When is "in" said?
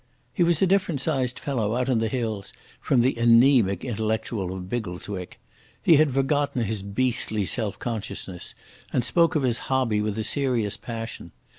1.87-1.99